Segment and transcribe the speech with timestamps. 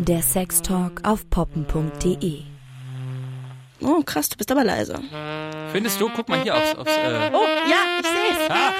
[0.00, 2.40] Der Sextalk auf poppen.de.
[3.82, 4.98] Oh, krass, du bist aber leise.
[5.72, 6.08] Findest du?
[6.08, 6.74] Guck mal hier aufs.
[6.74, 8.48] aufs äh, Oh, ja, ich seh's.
[8.48, 8.72] ah,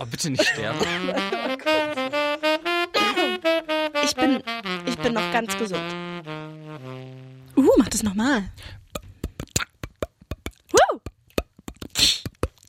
[0.00, 0.78] oh, bitte nicht sterben.
[4.04, 4.42] Ich bin,
[4.86, 5.82] ich bin noch ganz gesund.
[7.56, 8.44] Uh, mach das nochmal.
[10.72, 10.98] Uh.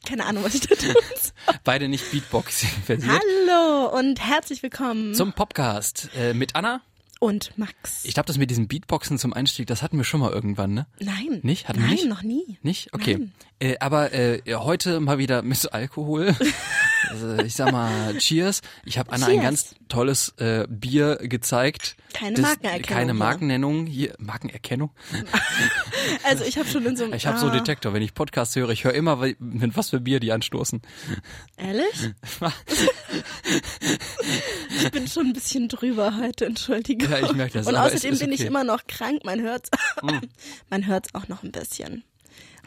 [0.10, 0.96] Keine Ahnung, was ich da soll.
[1.64, 3.22] Beide nicht Beatboxing versiert.
[3.48, 5.14] Hallo und herzlich willkommen.
[5.14, 6.82] Zum Podcast äh, mit Anna.
[7.20, 8.06] und Max.
[8.06, 10.88] Ich glaube, das mit diesem Beatboxen zum Einstieg, das hatten wir schon mal irgendwann, ne?
[11.00, 11.42] Nein.
[11.44, 11.68] Nicht?
[11.68, 12.10] Hatten wir Nein, nicht?
[12.10, 12.58] noch nie.
[12.64, 12.92] Nicht?
[12.92, 13.30] Okay.
[13.60, 16.36] Äh, aber äh, heute mal wieder mit Alkohol.
[17.10, 18.62] also, ich sag mal, Cheers.
[18.86, 19.44] Ich habe Anna ein Cheers.
[19.44, 21.96] ganz tolles äh, Bier gezeigt.
[22.14, 23.14] Keine Markenerkennung Keine.
[23.14, 24.14] Markennennung hier.
[24.20, 24.92] Markenerkennung?
[26.24, 27.14] Also ich habe schon in so einem...
[27.14, 30.00] Ich habe so Ah, Detektor, wenn ich Podcasts höre, ich höre immer, mit was für
[30.00, 30.82] Bier die anstoßen.
[31.58, 32.12] Ehrlich?
[34.82, 37.10] Ich bin schon ein bisschen drüber heute, Entschuldigung.
[37.10, 38.48] Ja, ich merk das, Und außerdem ist bin ich okay.
[38.48, 39.70] Immer noch krank, man hört's.
[40.70, 42.04] man hört's auch noch ein bisschen.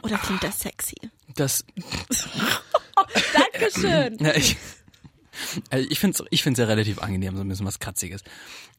[0.03, 0.95] Oder klingt das sexy?
[1.35, 1.63] Das,
[3.33, 4.17] Dankeschön.
[4.19, 4.57] ja, ich,
[5.69, 8.23] also ich finde es ich find's ja relativ angenehm, so ein bisschen was Kratziges.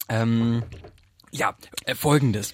[0.09, 0.63] Ähm,
[1.31, 2.53] ja, äh, folgendes.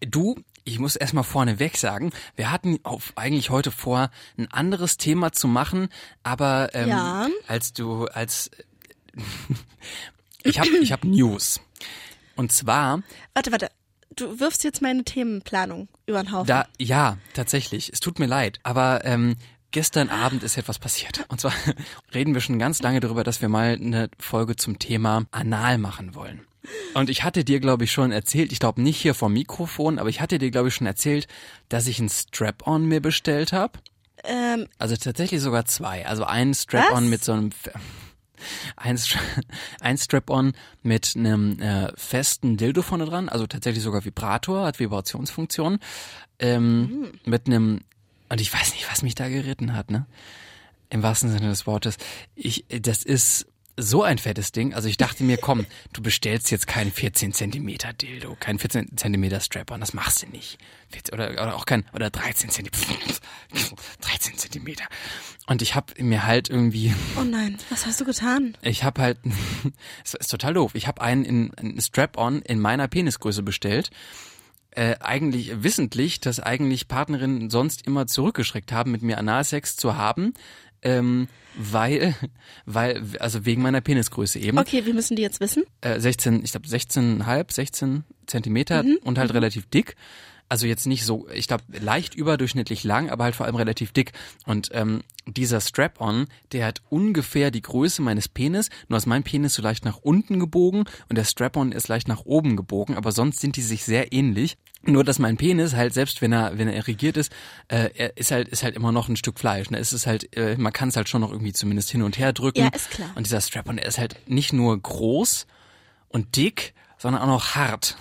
[0.00, 5.32] Du, ich muss erstmal vorneweg sagen, wir hatten auf, eigentlich heute vor, ein anderes Thema
[5.32, 5.88] zu machen,
[6.22, 7.28] aber ähm, Ja.
[7.48, 8.50] als du, als
[10.42, 11.60] ich habe ich hab News.
[12.36, 13.02] Und zwar,
[13.34, 13.68] Warte, warte.
[14.14, 16.46] Du wirfst jetzt meine Themenplanung über den Haufen.
[16.46, 17.90] Da, ja, tatsächlich.
[17.92, 19.36] Es tut mir leid, aber ähm,
[19.72, 21.24] gestern Abend ist etwas passiert.
[21.28, 21.52] Und zwar
[22.14, 26.14] reden wir schon ganz lange darüber, dass wir mal eine Folge zum Thema Anal machen
[26.14, 26.42] wollen.
[26.94, 30.08] Und ich hatte dir, glaube ich, schon erzählt, ich glaube nicht hier vom Mikrofon, aber
[30.08, 31.26] ich hatte dir, glaube ich, schon erzählt,
[31.68, 33.80] dass ich ein Strap-on mir bestellt habe.
[34.22, 36.06] ähm, Also tatsächlich sogar zwei.
[36.06, 37.50] Also ein Strap-on mit so einem
[38.76, 38.98] ein,
[39.80, 45.78] ein Strap-on mit einem äh, festen Dildo vorne dran, also tatsächlich sogar Vibrator, hat Vibrationsfunktion,
[46.38, 47.80] ähm, mit einem
[48.32, 50.06] und ich weiß nicht, was mich da geritten hat, ne?
[50.88, 51.98] Im wahrsten Sinne des Wortes.
[52.34, 54.72] Ich, das ist so ein fettes Ding.
[54.72, 59.38] Also ich dachte mir, komm, du bestellst jetzt keinen 14 Zentimeter Dildo, keinen 14 Zentimeter
[59.38, 60.56] Strap-on, das machst du nicht.
[60.92, 63.20] 14 Oder, oder auch kein, oder 13 Zentimeter.
[64.00, 64.84] 13 Zentimeter.
[65.46, 68.56] Und ich habe mir halt irgendwie, oh nein, was hast du getan?
[68.62, 69.18] ich habe halt,
[70.04, 73.90] es ist total doof, ich habe einen, in, einen Strap-on in meiner Penisgröße bestellt.
[74.74, 80.32] Äh, eigentlich wissentlich, dass eigentlich Partnerinnen sonst immer zurückgeschreckt haben, mit mir Analsex zu haben,
[80.80, 82.14] ähm, weil,
[82.64, 84.58] weil, also wegen meiner Penisgröße eben.
[84.58, 85.64] Okay, wir müssen die jetzt wissen.
[85.82, 89.94] Äh, 16, ich glaube 16,5, 16 Zentimeter und halt relativ dick.
[90.48, 94.12] Also jetzt nicht so, ich glaube leicht überdurchschnittlich lang, aber halt vor allem relativ dick.
[94.44, 99.54] Und ähm, dieser Strap-on, der hat ungefähr die Größe meines Penis, nur ist mein Penis
[99.54, 103.40] so leicht nach unten gebogen und der Strap-on ist leicht nach oben gebogen, aber sonst
[103.40, 104.56] sind die sich sehr ähnlich.
[104.84, 107.32] Nur dass mein Penis halt selbst wenn er wenn er erregiert ist,
[107.68, 109.70] äh, er ist halt ist halt immer noch ein Stück Fleisch.
[109.70, 109.78] Ne?
[109.78, 112.32] Es ist halt äh, man kann es halt schon noch irgendwie zumindest hin und her
[112.32, 112.60] drücken.
[112.60, 113.10] Ja, ist klar.
[113.14, 115.46] Und dieser Strap-on, der ist halt nicht nur groß
[116.08, 117.96] und dick, sondern auch noch hart.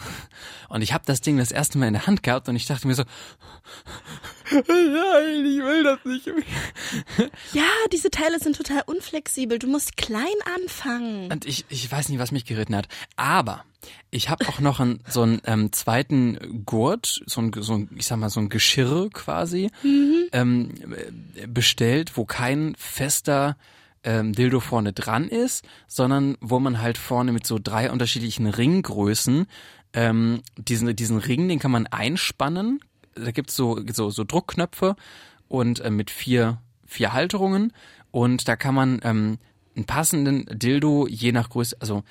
[0.69, 2.87] Und ich habe das Ding das erste Mal in der Hand gehabt und ich dachte
[2.87, 3.03] mir so,
[4.51, 6.29] nein, ich will das nicht.
[7.53, 9.59] Ja, diese Teile sind total unflexibel.
[9.59, 11.31] Du musst klein anfangen.
[11.31, 12.87] Und ich, ich weiß nicht, was mich geritten hat.
[13.15, 13.65] Aber
[14.11, 18.05] ich habe auch noch einen, so einen ähm, zweiten Gurt, so ein, so ein, ich
[18.05, 19.71] sag mal, so ein Geschirr quasi,
[20.31, 20.75] ähm,
[21.35, 23.57] äh, bestellt, wo kein fester
[24.03, 29.45] ähm, Dildo vorne dran ist, sondern wo man halt vorne mit so drei unterschiedlichen Ringgrößen
[29.93, 32.79] ähm, diesen, diesen Ring, den kann man einspannen.
[33.15, 34.95] Da gibt's so, so, so Druckknöpfe
[35.47, 37.73] und äh, mit vier, vier Halterungen
[38.11, 39.37] und da kann man ähm,
[39.75, 42.03] einen passenden Dildo je nach Größe, also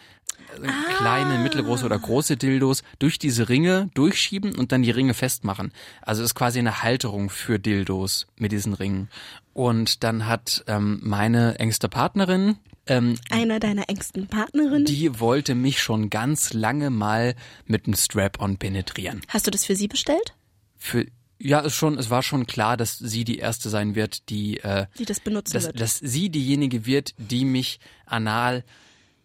[0.62, 5.72] äh, kleine, mittelgroße oder große Dildos durch diese Ringe durchschieben und dann die Ringe festmachen.
[6.02, 9.08] Also ist quasi eine Halterung für Dildos mit diesen Ringen.
[9.52, 12.56] Und dann hat ähm, meine engste Partnerin,
[12.86, 14.84] ähm, Einer deiner engsten Partnerinnen.
[14.86, 17.34] die wollte mich schon ganz lange mal
[17.66, 19.20] mit einem Strap-on penetrieren.
[19.28, 20.34] Hast du das für sie bestellt?
[20.76, 21.06] Für
[21.42, 24.86] ja, ist schon, es war schon klar, dass sie die erste sein wird, die äh,
[24.98, 25.80] Die das benutzen dass, wird.
[25.80, 28.62] dass sie diejenige wird, die mich anal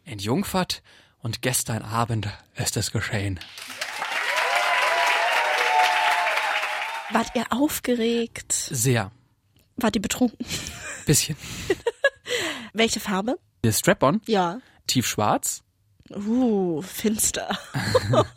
[0.06, 0.81] entjungfert.
[1.25, 3.39] Und gestern Abend ist es geschehen.
[7.10, 8.51] Wart ihr aufgeregt?
[8.54, 9.10] Sehr.
[9.75, 10.38] Wart ihr betrunken?
[11.07, 11.36] Bisschen.
[12.74, 13.39] Welche Farbe?
[13.63, 14.60] Der Strap-on, Ja.
[14.86, 15.63] tiefschwarz.
[16.12, 17.57] Uh, finster.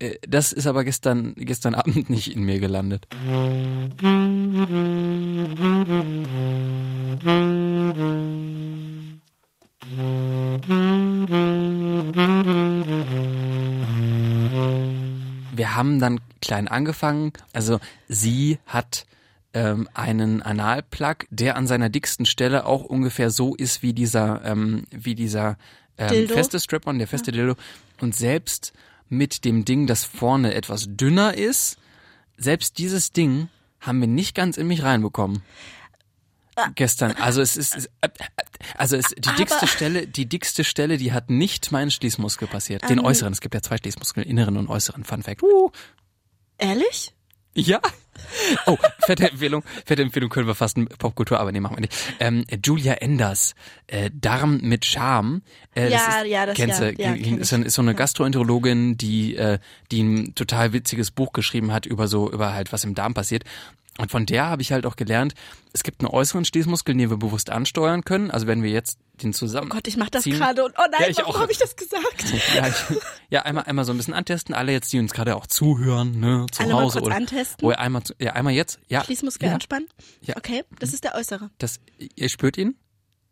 [0.00, 3.08] Äh, Das ist aber gestern, gestern Abend nicht in mir gelandet.
[15.52, 17.32] Wir haben dann klein angefangen.
[17.52, 19.06] Also sie hat
[19.54, 24.84] ähm, einen Analplug, der an seiner dicksten Stelle auch ungefähr so ist wie dieser, ähm,
[24.90, 25.56] wie dieser
[25.96, 27.38] ähm, feste Strap-on, der feste ja.
[27.38, 27.54] Dildo.
[28.00, 28.72] Und selbst
[29.08, 31.78] mit dem Ding, das vorne etwas dünner ist,
[32.36, 33.48] selbst dieses Ding
[33.80, 35.42] haben wir nicht ganz in mich reinbekommen.
[36.74, 37.90] Gestern, also es ist,
[38.76, 43.00] also es, die dickste Stelle, die dickste Stelle, die hat nicht meinen Schließmuskel passiert, den
[43.00, 43.32] äußeren.
[43.32, 45.04] Es gibt ja zwei Schließmuskeln, inneren und äußeren.
[45.04, 45.42] Fun Fact.
[45.42, 45.70] Uh.
[46.58, 47.12] Ehrlich?
[47.54, 47.80] Ja.
[48.66, 49.62] Oh, fette Empfehlung.
[49.86, 51.94] Fette Empfehlung können wir fast in Popkultur, aber nee, machen wir nicht.
[52.18, 53.54] Ähm, Julia Enders,
[53.86, 55.42] äh, Darm mit Charme.
[55.74, 57.94] Äh, Ja, ist, ja, das- kennst ja, du, ja, ist, kenn so- ist so eine
[57.94, 59.58] Gastroenterologin, die, äh,
[59.92, 63.44] die ein total witziges Buch geschrieben hat über so, über halt, was im Darm passiert.
[63.98, 65.34] Und von der habe ich halt auch gelernt,
[65.72, 68.30] es gibt einen äußeren Schließmuskel, den wir bewusst ansteuern können.
[68.30, 69.66] Also wenn wir jetzt den zusammen.
[69.70, 71.74] Oh Gott, ich mach das gerade und oh nein, Ja, ich warum habe ich das
[71.76, 72.24] gesagt?
[72.54, 72.74] Ja, ich,
[73.28, 74.54] ja, einmal, einmal so ein bisschen antesten.
[74.54, 77.16] Alle jetzt, die uns gerade auch zuhören, ne, zu Alle mal Hause kurz oder.
[77.16, 77.64] antesten.
[77.66, 78.78] Oder einmal, zu- ja, einmal jetzt.
[78.88, 79.02] Ja.
[79.04, 79.88] Schließmuskel ja, anspannen?
[80.20, 80.36] Ja.
[80.36, 81.50] Okay, das ist der äußere.
[81.58, 82.76] Das, ihr spürt ihn?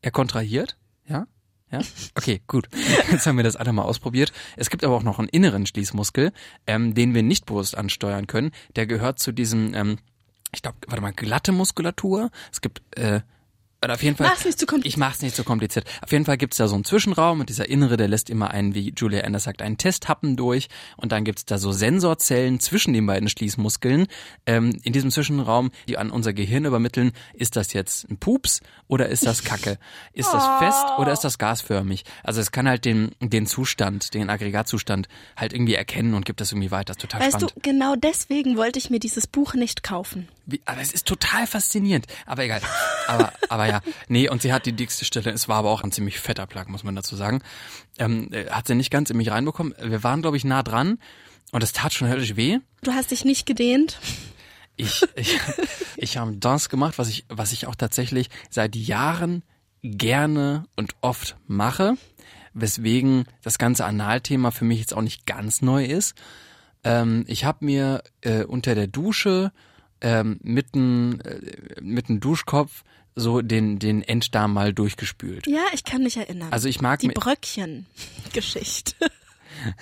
[0.02, 0.76] Er kontrahiert?
[1.08, 1.26] Ja?
[1.70, 1.80] Ja?
[2.16, 2.68] Okay, gut.
[3.10, 4.32] Jetzt haben wir das alle mal ausprobiert.
[4.56, 6.32] Es gibt aber auch noch einen inneren Schließmuskel,
[6.66, 8.50] ähm, den wir nicht bewusst ansteuern können.
[8.76, 9.98] Der gehört zu diesem, ähm,
[10.56, 12.30] ich glaube, warte mal, glatte Muskulatur.
[12.50, 13.20] Es gibt, äh,
[13.84, 14.28] oder auf jeden Fall.
[14.28, 14.94] Mach's nicht zu kompliziert.
[14.94, 15.86] Ich mach's nicht zu kompliziert.
[16.00, 18.74] Auf jeden Fall gibt's da so einen Zwischenraum und dieser innere, der lässt immer einen,
[18.74, 23.04] wie Julia Anders sagt, einen Testhappen durch und dann gibt's da so Sensorzellen zwischen den
[23.04, 24.06] beiden Schließmuskeln.
[24.46, 29.10] Ähm, in diesem Zwischenraum, die an unser Gehirn übermitteln, ist das jetzt ein Pups oder
[29.10, 29.78] ist das Kacke?
[30.14, 32.04] Ist das fest oder ist das gasförmig?
[32.24, 35.06] Also es kann halt den, den Zustand, den Aggregatzustand
[35.36, 36.94] halt irgendwie erkennen und gibt das irgendwie weiter.
[36.94, 37.52] Das ist total Weißt spannend.
[37.56, 40.28] du, genau deswegen wollte ich mir dieses Buch nicht kaufen.
[40.46, 42.06] Wie, aber es ist total faszinierend.
[42.24, 42.60] Aber egal.
[43.08, 43.80] Aber, aber ja.
[44.08, 45.32] Nee, und sie hat die dickste Stelle.
[45.32, 47.42] Es war aber auch ein ziemlich fetter Plug, muss man dazu sagen.
[47.98, 49.74] Ähm, äh, hat sie nicht ganz in mich reinbekommen.
[49.80, 50.98] Wir waren, glaube ich, nah dran.
[51.50, 52.58] Und es tat schon höllisch weh.
[52.82, 53.98] Du hast dich nicht gedehnt.
[54.76, 55.38] Ich, ich,
[55.96, 59.42] ich habe das gemacht, was ich, was ich auch tatsächlich seit Jahren
[59.82, 61.94] gerne und oft mache.
[62.52, 66.14] Weswegen das ganze Analthema für mich jetzt auch nicht ganz neu ist.
[66.84, 69.52] Ähm, ich habe mir äh, unter der Dusche
[70.00, 72.84] ähm, mit dem äh, mit dem Duschkopf
[73.14, 75.46] so den den Enddarm mal durchgespült.
[75.46, 76.52] Ja, ich kann mich erinnern.
[76.52, 78.94] Also ich mag die Bröckchen-Geschichte.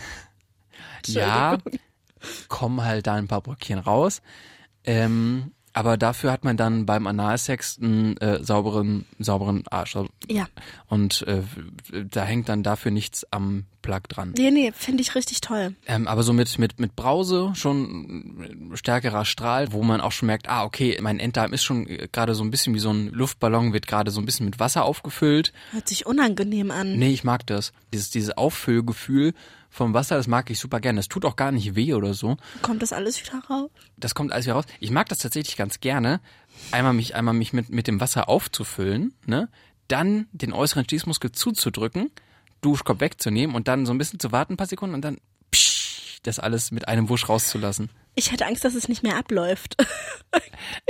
[1.07, 1.59] ja,
[2.49, 4.23] kommen halt da ein paar Bröckchen raus.
[4.85, 9.97] Ähm, aber dafür hat man dann beim Analsex einen äh, sauberen sauberen Arsch.
[10.29, 10.47] Ja.
[10.89, 11.43] Und äh,
[12.11, 14.33] da hängt dann dafür nichts am Plug dran.
[14.39, 15.75] Nee, nee, finde ich richtig toll.
[15.87, 20.27] Ähm, aber so mit, mit, mit Brause schon ein stärkerer Strahl, wo man auch schon
[20.27, 23.09] merkt, ah, okay, mein Enddarm ist schon äh, gerade so ein bisschen wie so ein
[23.09, 25.53] Luftballon, wird gerade so ein bisschen mit Wasser aufgefüllt.
[25.73, 26.97] Hört sich unangenehm an.
[26.97, 27.73] Nee, ich mag das.
[27.93, 29.35] Dieses, dieses Auffüllgefühl
[29.75, 31.01] vom Wasser, das mag ich super gerne.
[31.01, 32.37] Das tut auch gar nicht weh oder so.
[32.63, 33.71] Kommt das alles wieder raus?
[33.97, 34.67] Das kommt alles wieder raus.
[34.79, 36.21] Ich mag das tatsächlich ganz gerne.
[36.71, 39.49] Einmal mich, einmal mich mit, mit dem Wasser aufzufüllen, ne?
[39.89, 42.11] Dann den äußeren Schließmuskel zuzudrücken,
[42.61, 45.19] Duschkopf wegzunehmen und dann so ein bisschen zu warten, ein paar Sekunden und dann
[46.25, 47.91] das alles mit einem Wusch rauszulassen.
[48.17, 49.77] Ich hätte Angst, dass es nicht mehr abläuft.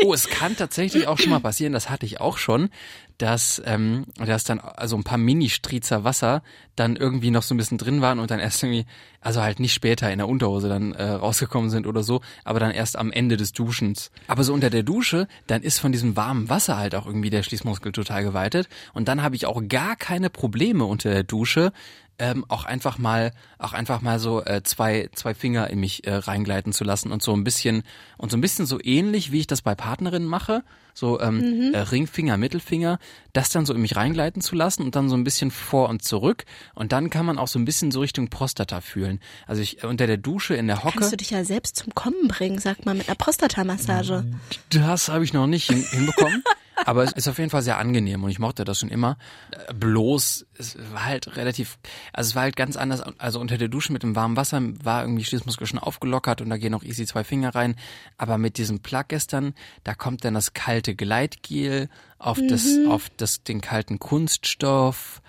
[0.02, 2.70] Oh, es kann tatsächlich auch schon mal passieren, das hatte ich auch schon,
[3.18, 6.42] dass, ähm, dass dann also ein paar Mini-Striezer Wasser
[6.76, 8.86] dann irgendwie noch so ein bisschen drin waren und dann erst irgendwie,
[9.20, 12.70] also halt nicht später in der Unterhose dann äh, rausgekommen sind oder so, aber dann
[12.70, 14.10] erst am Ende des Duschens.
[14.26, 17.42] Aber so unter der Dusche, dann ist von diesem warmen Wasser halt auch irgendwie der
[17.42, 21.72] Schließmuskel total geweitet und dann habe ich auch gar keine Probleme unter der Dusche,
[22.18, 26.14] ähm, auch einfach mal, auch einfach mal so äh, zwei zwei Finger in mich äh,
[26.14, 27.82] reingleiten zu lassen und so ein bisschen
[28.16, 30.62] und so ein bisschen so ähnlich wie ich das bei Partnerinnen mache,
[30.94, 32.98] so ähm, äh, Ringfinger, Mittelfinger,
[33.32, 36.04] das dann so in mich reingleiten zu lassen und dann so ein bisschen vor und
[36.04, 36.44] zurück
[36.74, 39.20] und dann kann man auch so ein bisschen so Richtung Prostata fühlen.
[39.46, 40.98] Also ich äh, unter der Dusche in der Hocke.
[40.98, 44.24] Kannst du dich ja selbst zum Kommen bringen, sag mal, mit einer Prostatamassage.
[44.70, 46.42] Das habe ich noch nicht hin hinbekommen.
[46.84, 49.16] Aber es ist auf jeden Fall sehr angenehm und ich mochte das schon immer.
[49.50, 51.78] Äh, Bloß, es war halt relativ,
[52.12, 53.02] also es war halt ganz anders.
[53.18, 56.56] Also unter der Dusche mit dem warmen Wasser war irgendwie Schließmuskel schon aufgelockert und da
[56.56, 57.76] gehen auch easy zwei Finger rein.
[58.18, 61.88] Aber mit diesem Plug gestern, da kommt dann das kalte Gleitgel
[62.18, 65.20] auf das, auf das, den kalten Kunststoff.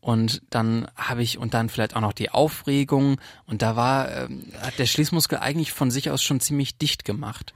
[0.00, 3.18] Und dann habe ich, und dann vielleicht auch noch die Aufregung.
[3.46, 7.54] Und da war, ähm, hat der Schließmuskel eigentlich von sich aus schon ziemlich dicht gemacht.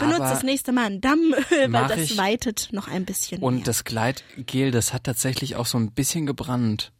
[0.00, 3.64] Benutzt das nächste Mal ein Dammöl, weil das weitet noch ein bisschen Und mehr.
[3.64, 6.90] das Gleitgel, das hat tatsächlich auch so ein bisschen gebrannt.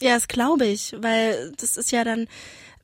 [0.00, 2.28] Ja, das glaube ich, weil das ist ja dann,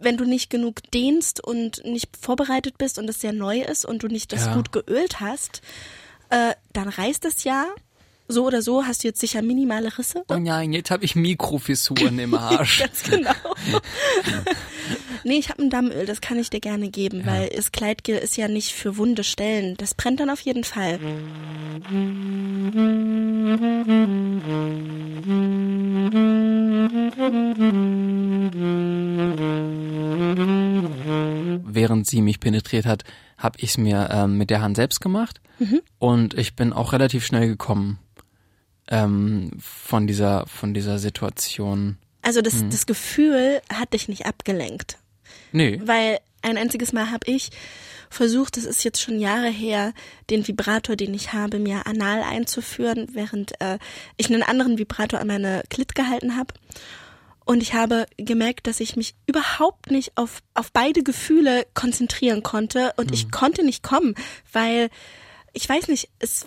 [0.01, 4.03] wenn du nicht genug dehnst und nicht vorbereitet bist und es sehr neu ist und
[4.03, 4.55] du nicht das Ja.
[4.55, 5.63] gut geölt hast,
[6.31, 7.67] äh, dann reißt es ja
[8.29, 10.25] so oder so hast du jetzt sicher minimale Risse.
[10.29, 12.81] Oh nein, jetzt habe ich Mikrofissuren im Arsch.
[12.81, 13.33] Ganz genau.
[15.25, 17.27] nee, ich habe ein Dammöl, das kann ich dir gerne geben, ja.
[17.27, 19.77] weil das Kleidgel ist ja nicht für wunde Stellen.
[19.77, 20.99] Das brennt dann auf jeden Fall.
[31.67, 33.05] Während sie mich penetriert hat,
[33.37, 35.81] habe ich es mir ähm, mit der Hand selbst gemacht mhm.
[35.99, 37.99] und ich bin auch relativ schnell gekommen
[38.89, 41.99] ähm, von dieser von dieser Situation.
[42.23, 42.71] Also das, mhm.
[42.71, 44.99] das Gefühl hat dich nicht abgelenkt.
[45.53, 45.81] Nee.
[45.85, 47.51] Weil ein einziges Mal habe ich
[48.11, 49.93] versucht, das ist jetzt schon Jahre her,
[50.31, 53.79] den Vibrator, den ich habe, mir anal einzuführen, während äh,
[54.17, 56.55] ich einen anderen Vibrator an meine Klit gehalten habe.
[57.45, 62.93] Und ich habe gemerkt, dass ich mich überhaupt nicht auf, auf beide Gefühle konzentrieren konnte.
[62.97, 63.15] Und mhm.
[63.15, 64.15] ich konnte nicht kommen,
[64.53, 64.89] weil
[65.53, 66.47] ich weiß nicht, es,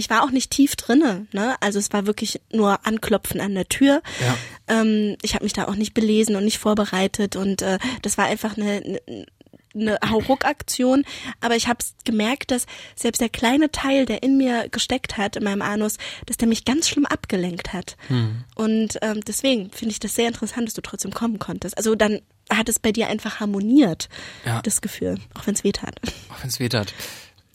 [0.00, 1.56] ich war auch nicht tief drinne, ne?
[1.60, 4.02] Also es war wirklich nur Anklopfen an der Tür.
[4.20, 4.80] Ja.
[4.80, 8.24] Ähm, ich habe mich da auch nicht belesen und nicht vorbereitet und äh, das war
[8.26, 9.26] einfach eine, eine
[9.74, 11.04] eine Hauruck-Aktion,
[11.40, 12.66] aber ich habe gemerkt, dass
[12.96, 16.64] selbst der kleine Teil, der in mir gesteckt hat, in meinem Anus, dass der mich
[16.64, 17.96] ganz schlimm abgelenkt hat.
[18.08, 18.44] Hm.
[18.56, 21.76] Und ähm, deswegen finde ich das sehr interessant, dass du trotzdem kommen konntest.
[21.76, 24.08] Also dann hat es bei dir einfach harmoniert,
[24.44, 24.60] ja.
[24.62, 26.00] das Gefühl, auch wenn es weh tat.
[26.30, 26.92] Auch wenn es weh tat.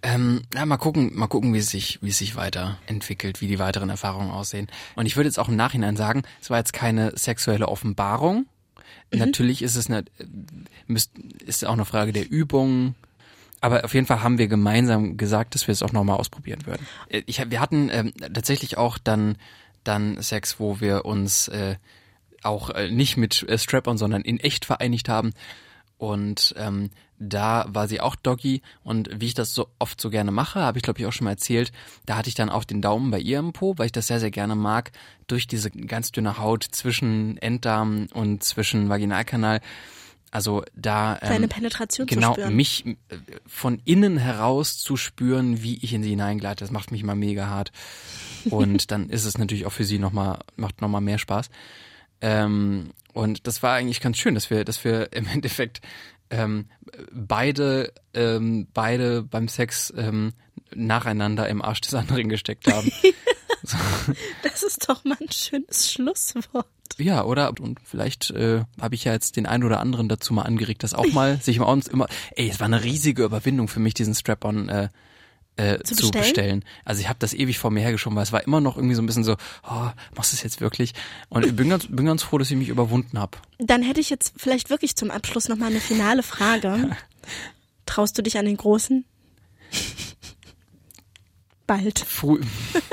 [0.07, 3.59] Ähm, ja, mal gucken, mal gucken, wie es sich, wie es sich weiterentwickelt, wie die
[3.59, 4.67] weiteren Erfahrungen aussehen.
[4.95, 8.45] Und ich würde jetzt auch im Nachhinein sagen, es war jetzt keine sexuelle Offenbarung,
[9.11, 9.19] Mhm.
[9.19, 10.05] Natürlich ist es eine,
[11.45, 12.95] ist auch eine Frage der Übung.
[13.61, 16.85] Aber auf jeden Fall haben wir gemeinsam gesagt, dass wir es auch nochmal ausprobieren würden.
[17.09, 19.37] Äh, ich, wir hatten ähm, tatsächlich auch dann,
[19.83, 21.75] dann Sex, wo wir uns äh,
[22.43, 25.33] auch äh, nicht mit äh, Strap-on, sondern in echt vereinigt haben.
[25.97, 30.31] Und ähm, da war sie auch Doggy und wie ich das so oft so gerne
[30.31, 31.71] mache, habe ich glaube ich auch schon mal erzählt,
[32.05, 34.19] da hatte ich dann auch den Daumen bei ihr im Po, weil ich das sehr,
[34.19, 34.91] sehr gerne mag,
[35.27, 39.61] durch diese ganz dünne Haut zwischen Enddarm und zwischen Vaginalkanal.
[40.31, 42.55] Also da ähm, Penetration genau, zu spüren.
[42.57, 42.95] mich äh,
[43.45, 47.47] von innen heraus zu spüren, wie ich in sie hineingleite, das macht mich mal mega
[47.47, 47.71] hart.
[48.49, 51.49] Und dann ist es natürlich auch für sie nochmal, macht nochmal mehr Spaß.
[52.19, 55.79] Ähm, und das war eigentlich ganz schön, dass wir, dass wir im Endeffekt
[56.29, 56.67] ähm,
[57.11, 60.33] beide, ähm, beide beim Sex ähm,
[60.73, 62.91] nacheinander im Arsch des anderen gesteckt haben.
[64.43, 66.67] das ist doch mal ein schönes Schlusswort.
[66.97, 67.51] Ja, oder?
[67.59, 70.93] Und vielleicht äh, habe ich ja jetzt den einen oder anderen dazu mal angeregt, das
[70.93, 72.07] auch mal sich mal uns immer.
[72.35, 74.89] Ey, es war eine riesige Überwindung für mich, diesen Strap-on äh,
[75.57, 76.23] äh, zu, zu bestellen?
[76.23, 76.65] bestellen.
[76.83, 79.01] Also ich habe das ewig vor mir hergeschoben, weil es war immer noch irgendwie so
[79.01, 80.93] ein bisschen so, oh, machst du es jetzt wirklich?
[81.29, 83.37] Und ich bin ganz, bin ganz froh, dass ich mich überwunden habe.
[83.57, 86.95] Dann hätte ich jetzt vielleicht wirklich zum Abschluss nochmal eine finale Frage.
[87.85, 89.05] Traust du dich an den Großen?
[91.67, 91.99] Bald.
[91.99, 92.41] Früh,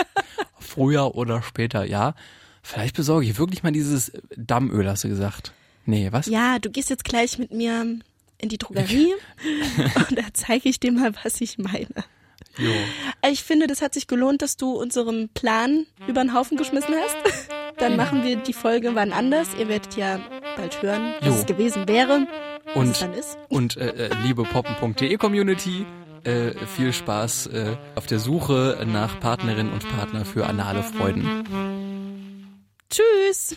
[0.58, 2.14] früher oder später, ja.
[2.62, 5.52] Vielleicht besorge ich wirklich mal dieses Dammöl, hast du gesagt.
[5.84, 6.26] Nee, was?
[6.26, 7.98] Ja, du gehst jetzt gleich mit mir
[8.38, 9.14] in die Drogerie
[10.08, 12.04] und da zeige ich dir mal, was ich meine.
[12.58, 12.70] Jo.
[13.30, 17.16] Ich finde, das hat sich gelohnt, dass du unseren Plan über den Haufen geschmissen hast.
[17.78, 19.48] Dann machen wir die Folge wann anders.
[19.58, 20.20] Ihr werdet ja
[20.56, 21.34] bald hören, was jo.
[21.34, 22.26] es gewesen wäre,
[22.66, 23.38] was und, es dann ist.
[23.48, 25.86] Und äh, äh liebe poppen.de Community,
[26.24, 32.48] äh, viel Spaß äh, auf der Suche nach Partnerin und Partner für anale Freuden.
[32.90, 33.56] Tschüss.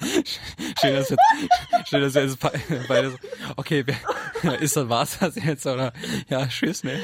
[0.80, 1.16] schön, dass wir,
[1.86, 2.38] schön, dass wir jetzt
[2.88, 3.16] beide so,
[3.56, 3.84] okay,
[4.60, 5.92] ist das, war's das jetzt, oder,
[6.28, 7.00] ja, tschüss, ne?